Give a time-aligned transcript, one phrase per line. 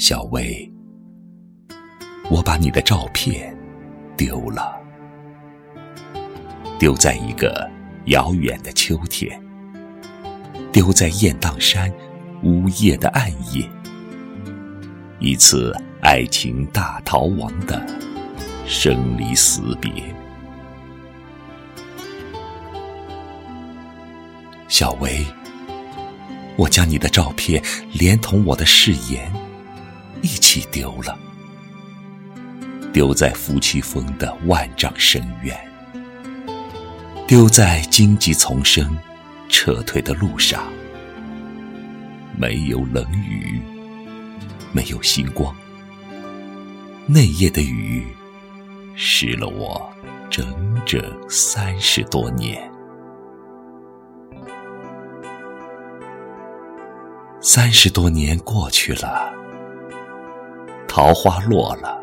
[0.00, 0.72] 小薇，
[2.30, 3.54] 我把你的照片
[4.16, 4.80] 丢了，
[6.78, 7.70] 丢在一个
[8.06, 9.38] 遥远的秋天，
[10.72, 11.92] 丢在雁荡山
[12.42, 13.68] 午夜的暗夜，
[15.18, 15.70] 一次
[16.00, 17.86] 爱情大逃亡的
[18.66, 19.92] 生离死别。
[24.66, 25.22] 小薇，
[26.56, 27.62] 我将你的照片
[27.92, 29.30] 连同我的誓言
[30.22, 31.18] 一起丢了，
[32.92, 35.56] 丢在夫妻峰的万丈深渊，
[37.26, 38.96] 丢在荆棘丛生
[39.48, 40.62] 撤退的路上，
[42.36, 43.62] 没有冷雨，
[44.72, 45.54] 没有星光，
[47.06, 48.06] 那夜的雨
[48.94, 49.90] 湿了我
[50.28, 52.70] 整整三十多年。
[57.40, 59.32] 三十多年过去了，
[60.92, 61.96] 桃花落了，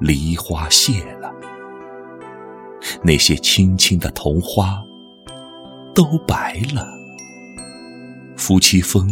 [0.00, 1.30] 梨花谢了，
[3.02, 4.82] 那些青青的桐花
[5.94, 6.88] 都白了，
[8.38, 9.06] 夫妻峰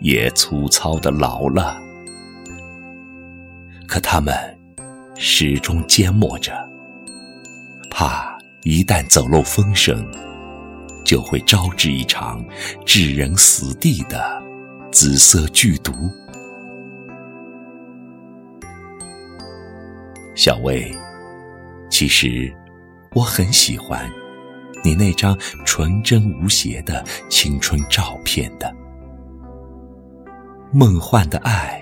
[0.00, 1.76] 也粗糙的老了，
[3.88, 4.32] 可他们
[5.16, 6.52] 始终缄默着，
[7.90, 10.06] 怕一旦走漏风声，
[11.04, 12.44] 就会招致一场
[12.86, 14.40] 致人死地的。
[14.92, 15.92] 紫色剧毒，
[20.44, 20.94] 小薇，
[21.88, 22.54] 其实
[23.14, 24.12] 我很喜欢
[24.84, 28.70] 你那张纯真无邪的青春照片的，
[30.70, 31.80] 梦幻的爱，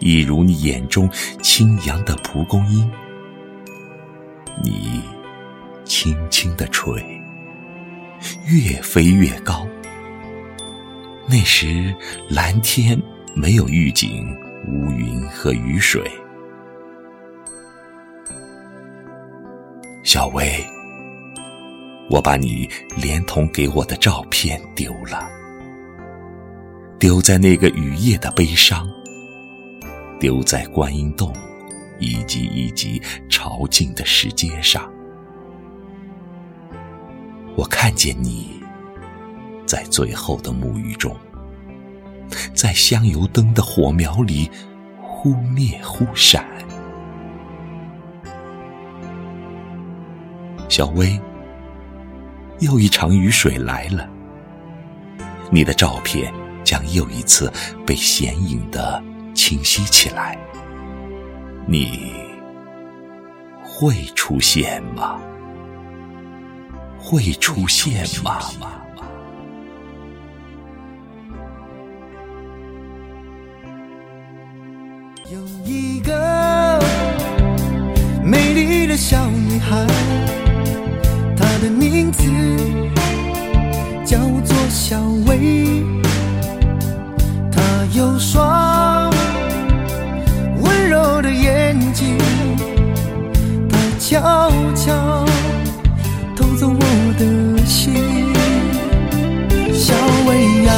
[0.00, 1.06] 一如你眼中
[1.42, 2.90] 清扬的蒲公英，
[4.62, 5.02] 你
[5.84, 7.04] 轻轻的吹，
[8.46, 9.68] 越飞越高。
[11.28, 11.94] 那时，
[12.30, 12.98] 蓝天
[13.34, 14.34] 没有预警，
[14.68, 16.10] 乌云和雨水。
[20.14, 20.64] 小薇，
[22.08, 25.28] 我把你连同给我的照片丢了，
[27.00, 28.88] 丢在那个雨夜的悲伤，
[30.20, 31.34] 丢在观音洞
[31.98, 34.88] 一级一级朝觐的石阶上。
[37.56, 38.62] 我看见你。
[39.66, 41.16] 在最后的沐浴中，
[42.54, 44.48] 在香油灯的火苗里
[45.02, 46.46] 忽灭忽闪。
[50.76, 51.20] 小薇，
[52.58, 54.10] 又一场雨水来了，
[55.48, 57.48] 你的照片将又一次
[57.86, 59.00] 被显影的
[59.36, 60.36] 清晰起来。
[61.64, 62.12] 你
[63.62, 65.20] 会出现吗？
[66.98, 68.40] 会出现吗？
[75.30, 76.80] 有一个
[78.24, 79.24] 美丽的小，
[82.16, 82.22] 字
[84.04, 85.82] 叫做小薇。
[87.52, 87.60] 她
[87.92, 89.10] 有双
[90.60, 92.18] 温柔的眼睛，
[93.68, 95.24] 她悄悄
[96.36, 97.94] 偷走我的心。
[99.72, 99.94] 小
[100.26, 100.72] 薇呀，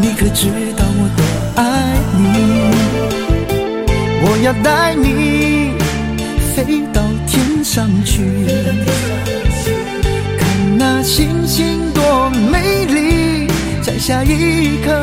[0.00, 1.20] 你可知道我多
[1.60, 1.62] 爱
[2.18, 2.24] 你？
[4.28, 5.72] 我要带你
[6.54, 8.22] 飞到天上去，
[11.06, 13.46] 星星多美丽，
[13.80, 15.00] 摘下一颗，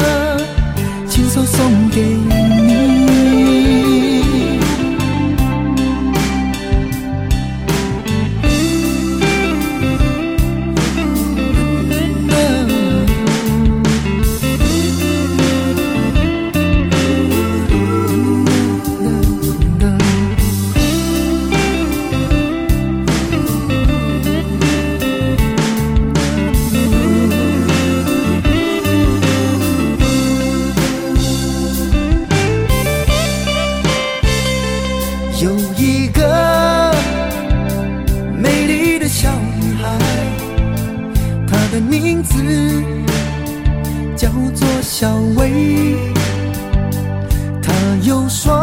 [1.08, 2.93] 亲手送给你。
[35.44, 36.96] 有一个
[38.34, 39.30] 美丽的小
[39.60, 39.90] 女孩
[41.46, 42.42] 她的名字
[44.16, 45.98] 叫做小薇
[47.62, 47.74] 她
[48.04, 48.63] 有双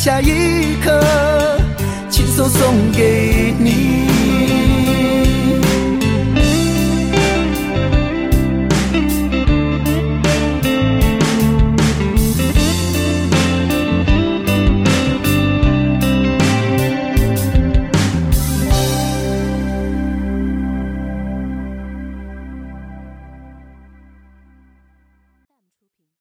[0.00, 1.00] 下一刻
[2.08, 3.57] 亲手送给。